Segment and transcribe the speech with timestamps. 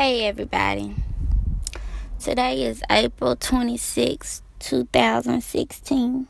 [0.00, 0.94] Hey everybody.
[2.18, 6.26] Today is April 26, 2016.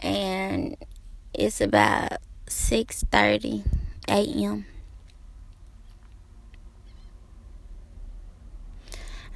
[0.00, 0.76] And
[1.32, 3.64] it's about 6:30
[4.08, 4.66] a.m.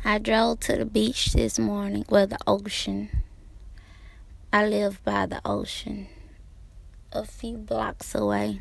[0.05, 3.09] I drove to the beach this morning, well the ocean.
[4.53, 6.09] I live by the ocean
[7.11, 8.59] a few blocks away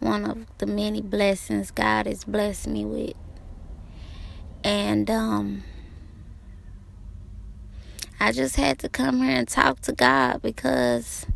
[0.00, 3.16] one of the many blessings God has blessed me with.
[4.64, 5.64] And um
[8.20, 11.26] I just had to come here and talk to God because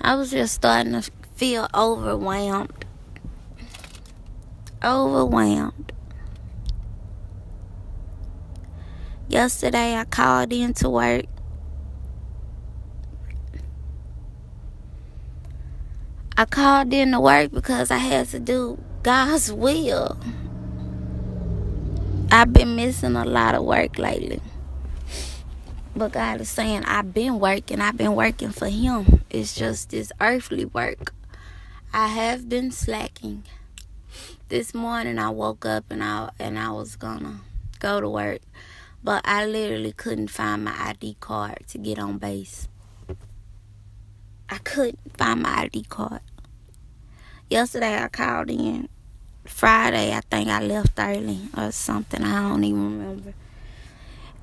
[0.00, 2.84] I was just starting to feel overwhelmed.
[4.84, 5.92] Overwhelmed.
[9.28, 11.26] Yesterday I called in to work
[16.34, 20.18] I called in to work because I had to do God's will.
[22.30, 24.40] I've been missing a lot of work lately.
[25.94, 27.82] But God is saying, I've been working.
[27.82, 29.22] I've been working for Him.
[29.28, 31.12] It's just this earthly work.
[31.92, 33.42] I have been slacking.
[34.48, 37.40] This morning I woke up and I and I was gonna
[37.78, 38.40] go to work,
[39.04, 42.68] but I literally couldn't find my ID card to get on base.
[44.48, 46.20] I couldn't find my ID card.
[47.52, 48.88] Yesterday I called in.
[49.44, 52.24] Friday I think I left early or something.
[52.24, 53.34] I don't even remember.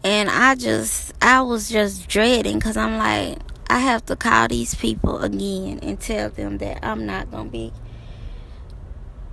[0.04, 4.76] And I just, I was just dreading because I'm like, I have to call these
[4.76, 7.74] people again and tell them that I'm not going to be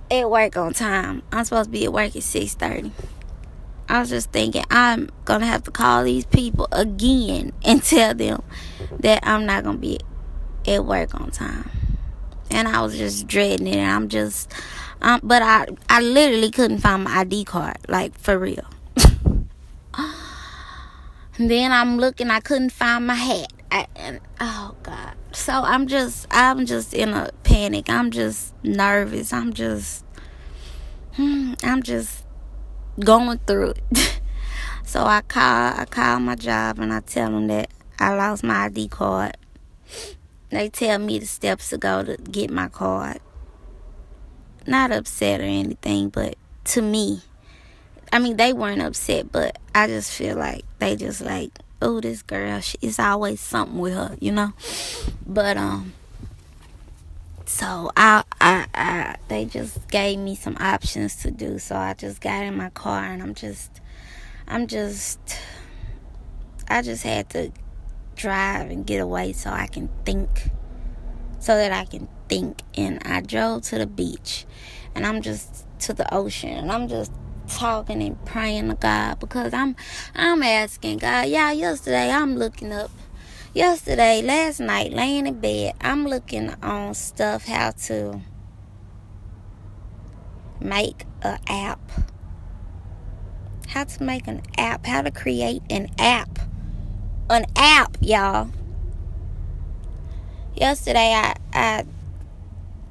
[0.09, 1.21] at work on time.
[1.31, 2.91] I'm supposed to be at work at 6.30.
[3.87, 8.15] I was just thinking I'm going to have to call these people again and tell
[8.15, 8.41] them
[9.01, 9.99] that I'm not going to be
[10.65, 11.76] at work on time
[12.49, 13.83] and I was just dreading it.
[13.83, 14.51] I'm just,
[15.01, 18.65] um, but I, I literally couldn't find my ID card, like for real.
[21.37, 23.53] then I'm looking, I couldn't find my hat.
[23.71, 27.89] I, and oh God, so I'm just, I'm just in a panic.
[27.89, 29.33] I'm just nervous.
[29.33, 30.05] I'm just,
[31.13, 32.25] hmm, I'm just
[32.99, 34.21] going through it.
[34.83, 37.69] so I call, I call my job and I tell them that
[37.99, 39.37] I lost my ID card
[40.49, 43.19] they tell me the steps to go to get my card.
[44.65, 46.35] Not upset or anything, but
[46.65, 47.21] to me,
[48.11, 52.21] I mean, they weren't upset, but I just feel like they just like, oh, this
[52.21, 54.53] girl, she, it's always something with her, you know.
[55.25, 55.93] But um,
[57.45, 61.59] so I, I, I, they just gave me some options to do.
[61.59, 63.81] So I just got in my car and I'm just,
[64.47, 65.19] I'm just,
[66.69, 67.51] I just had to
[68.17, 70.49] drive and get away so I can think.
[71.39, 72.61] So that I can think.
[72.75, 74.45] And I drove to the beach
[74.95, 77.11] and I'm just to the ocean and I'm just
[77.47, 79.75] talking and praying to God because I'm
[80.15, 82.91] I'm asking God, yeah, yesterday I'm looking up
[83.53, 88.21] yesterday, last night, laying in bed, I'm looking on stuff how to
[90.59, 91.79] make an app.
[93.67, 96.39] How to make an app, how to create an app
[97.29, 98.49] an app, y'all.
[100.55, 101.85] Yesterday, I, I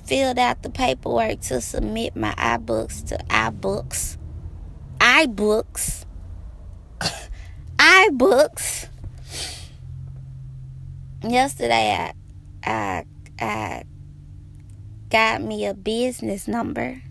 [0.04, 4.16] filled out the paperwork to submit my iBooks to iBooks.
[4.98, 6.04] iBooks.
[7.78, 8.88] iBooks.
[11.22, 12.12] Yesterday,
[12.62, 13.04] I, I,
[13.40, 13.84] I
[15.08, 17.02] got me a business number.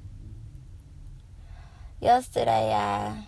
[1.99, 3.25] Yesterday, I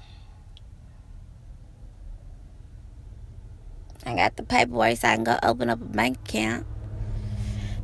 [4.05, 6.65] I got the paperwork so I can go open up a bank account.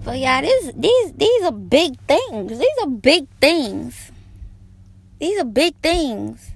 [0.04, 2.60] But yeah, this these these are big things.
[2.60, 4.12] These are big things.
[5.20, 6.52] These are big things.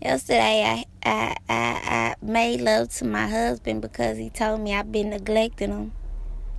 [0.00, 4.90] Yesterday I I I, I made love to my husband because he told me I've
[4.90, 5.92] been neglecting him.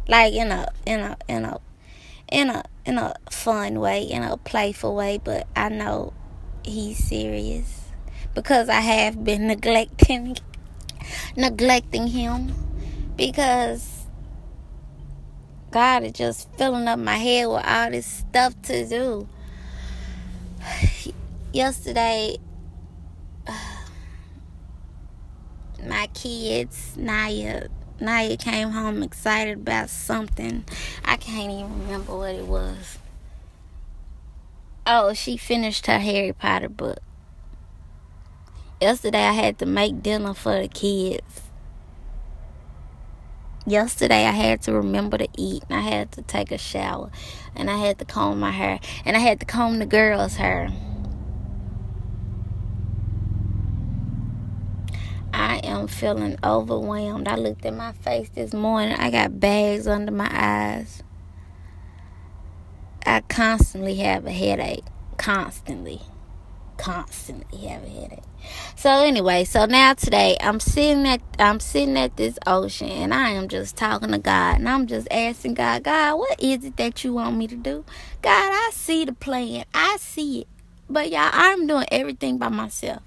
[0.08, 1.60] Like in a in a in a
[2.32, 6.14] in a in a fun way, in a playful way, but I know
[6.64, 7.90] he's serious
[8.36, 10.38] because I have been neglecting
[11.36, 12.54] neglecting him
[13.16, 14.06] because
[15.72, 19.28] God is just filling up my head with all this stuff to do.
[21.54, 22.38] Yesterday,
[25.86, 27.68] my kids, Naya,
[28.00, 30.66] Naya came home excited about something.
[31.06, 32.98] I can't even remember what it was.
[34.86, 37.00] Oh, she finished her Harry Potter book.
[38.82, 41.42] Yesterday I had to make dinner for the kids.
[43.68, 47.12] Yesterday I had to remember to eat and I had to take a shower
[47.56, 50.72] and I had to comb my hair and I had to comb the girls' hair.
[55.32, 57.28] I am feeling overwhelmed.
[57.28, 58.96] I looked at my face this morning.
[58.96, 61.04] I got bags under my eyes.
[63.06, 64.86] I constantly have a headache.
[65.18, 66.02] Constantly.
[66.82, 68.24] Constantly have a headache.
[68.76, 73.30] So anyway, so now today I'm sitting at I'm sitting at this ocean and I
[73.30, 77.04] am just talking to God and I'm just asking God, God, what is it that
[77.04, 77.86] you want me to do?
[78.24, 79.66] God, I see the plan.
[79.76, 80.48] I see it.
[80.90, 83.04] But y'all, I'm doing everything by myself.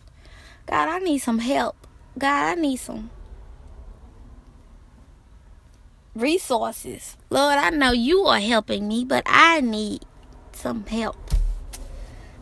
[0.67, 1.77] God, I need some help.
[2.17, 3.11] God, I need some
[6.15, 7.17] resources.
[7.29, 10.05] Lord, I know you are helping me, but I need
[10.53, 11.33] some help.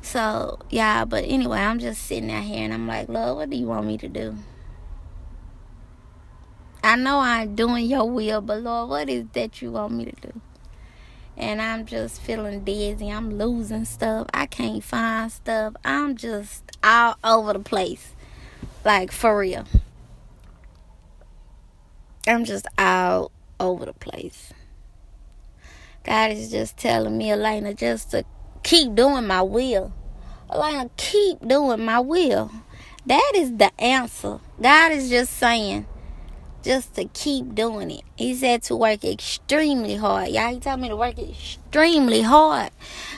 [0.02, 3.56] So, yeah, but anyway, I'm just sitting out here and I'm like, Lord, what do
[3.56, 4.37] you want me to do?
[6.84, 10.12] I know I'm doing your will, but Lord, what is that you want me to
[10.20, 10.40] do?
[11.37, 13.10] And I'm just feeling dizzy.
[13.10, 14.26] I'm losing stuff.
[14.34, 15.75] I can't find stuff.
[15.84, 18.14] I'm just all over the place.
[18.84, 19.64] Like, for real.
[22.26, 24.52] I'm just all over the place.
[26.04, 28.25] God is just telling me, Elena, just to
[28.62, 29.93] keep doing my will.
[30.50, 32.50] Elena, keep doing my will.
[33.06, 34.38] That is the answer.
[34.61, 35.87] God is just saying,
[36.62, 38.03] just to keep doing it.
[38.17, 40.29] He said to work extremely hard.
[40.29, 42.70] Y'all, he told me to work extremely hard.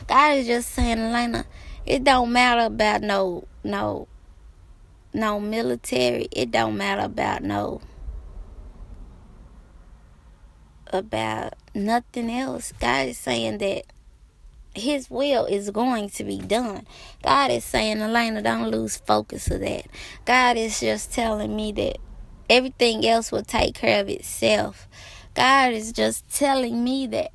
[0.06, 1.44] God is just saying, Elena,
[1.84, 4.08] it don't matter about no, no,
[5.12, 6.28] no military.
[6.32, 7.82] It don't matter about no,
[10.86, 12.72] about nothing else.
[12.80, 13.84] God is saying that
[14.74, 16.86] his will is going to be done.
[17.22, 19.86] God is saying, Elena, don't lose focus of that.
[20.24, 21.98] God is just telling me that
[22.50, 24.88] everything else will take care of itself.
[25.34, 27.30] God is just telling me that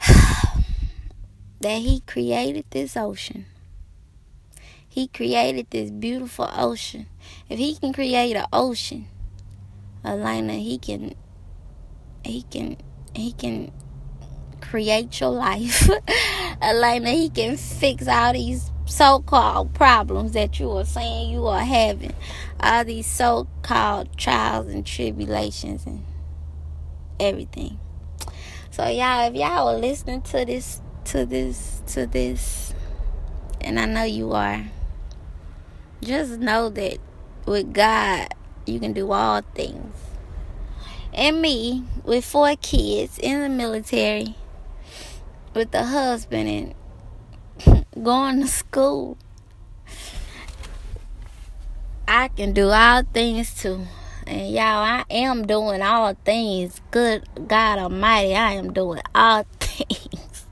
[1.60, 3.46] that he created this ocean.
[4.88, 7.06] He created this beautiful ocean.
[7.48, 9.08] If he can create an ocean,
[10.04, 11.14] Elena, he can
[12.24, 12.76] he can
[13.14, 13.72] he can
[14.70, 15.88] create your life.
[16.62, 22.14] Elena, he can fix all these so-called problems that you are saying you are having.
[22.60, 26.04] All these so-called trials and tribulations and
[27.20, 27.78] everything.
[28.70, 32.74] So y'all, if y'all are listening to this, to this, to this,
[33.60, 34.66] and I know you are,
[36.02, 36.98] just know that
[37.46, 38.28] with God,
[38.66, 39.94] you can do all things.
[41.14, 44.34] And me, with four kids in the military,
[45.56, 46.74] with a husband
[47.64, 49.16] and going to school.
[52.06, 53.86] I can do all things too.
[54.26, 56.82] And y'all, I am doing all things.
[56.90, 60.44] Good God Almighty, I am doing all things.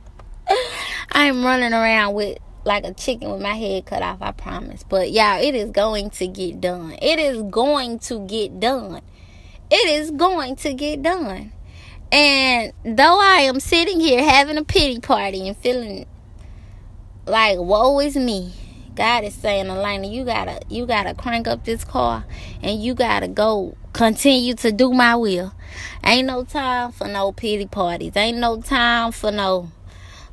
[1.13, 4.85] I am running around with like a chicken with my head cut off, I promise.
[4.85, 6.97] But y'all, it is going to get done.
[7.03, 9.03] It is going to get done.
[9.71, 11.53] It is going to get done.
[12.13, 16.07] And though I am sitting here having a pity party and feeling
[17.27, 18.53] like woe is me,
[18.95, 22.25] God is saying, Elena, you gotta you gotta crank up this car
[22.63, 25.53] and you gotta go continue to do my will.
[26.05, 28.13] Ain't no time for no pity parties.
[28.17, 29.73] Ain't no time for no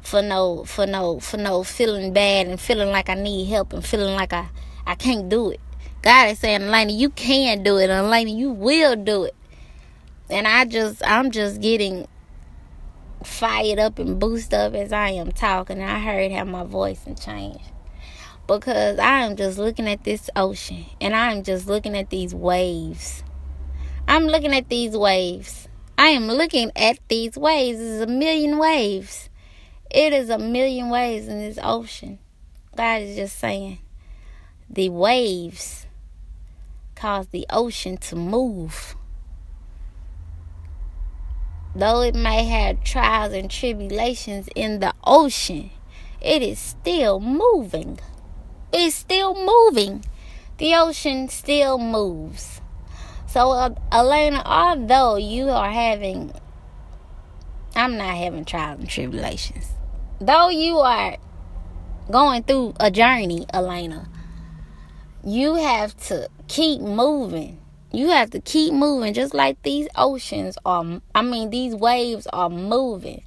[0.02, 3.84] for no for no for no feeling bad and feeling like I need help and
[3.84, 4.50] feeling like I
[4.86, 5.60] I can't do it.
[6.04, 7.90] God is saying, Elena, you can do it.
[7.90, 9.36] Elena, you will do it
[10.32, 12.08] and I just I'm just getting
[13.24, 15.82] fired up and boosted up as I am talking.
[15.82, 17.72] I heard how my voice and changed
[18.48, 23.24] because I am just looking at this ocean and I'm just looking at these waves.
[24.08, 25.68] I'm looking at these waves.
[25.98, 27.80] I am looking at these waves.
[27.80, 29.30] There's a million waves.
[29.90, 32.20] It is a million waves in this ocean.
[32.76, 33.80] God is just saying
[34.70, 35.86] the waves
[36.96, 38.96] cause the ocean to move
[41.76, 45.72] though it may have trials and tribulations in the ocean,
[46.20, 48.00] it is still moving.
[48.74, 50.04] It's still moving.
[50.58, 52.62] The ocean still moves.
[53.28, 56.34] So, uh, Elena, although you are having,
[57.76, 59.70] I'm not having trials and tribulations.
[60.20, 61.18] Though you are
[62.10, 64.10] going through a journey, Elena,
[65.24, 67.61] you have to keep moving
[67.94, 72.50] you have to keep moving just like these oceans are i mean these waves are
[72.50, 73.24] moving.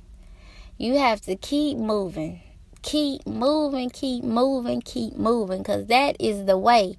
[0.76, 2.40] You have to keep moving.
[2.82, 6.96] Keep moving keep moving keep moving because that is the way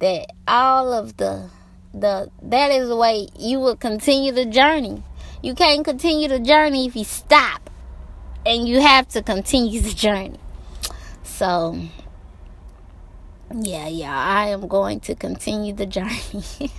[0.00, 1.50] that all of the
[1.92, 5.02] the that is the way you will continue the journey.
[5.42, 7.70] You can't continue the journey if you stop
[8.44, 10.40] and you have to continue the journey.
[11.22, 11.78] So
[13.54, 16.42] yeah, yeah, I am going to continue the journey.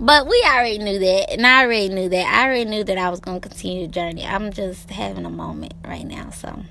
[0.00, 2.26] but we already knew that, and I already knew that.
[2.26, 4.24] I already knew that I was going to continue the journey.
[4.24, 6.30] I'm just having a moment right now.
[6.30, 6.64] So,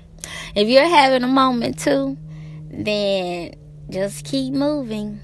[0.54, 2.16] if you're having a moment too,
[2.70, 3.54] then
[3.90, 5.20] just keep moving.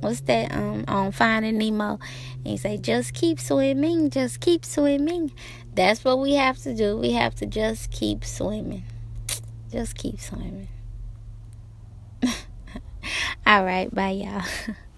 [0.00, 2.00] What's that um on Finding Nemo?
[2.36, 5.32] And he say, just keep swimming, just keep swimming.
[5.74, 6.96] That's what we have to do.
[6.96, 8.84] We have to just keep swimming.
[9.70, 10.68] Just keep swimming.
[13.46, 14.42] All right, bye y'all.